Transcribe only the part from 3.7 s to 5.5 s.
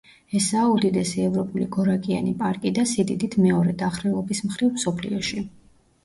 დახრილობის მხრივ მსოფლიოში.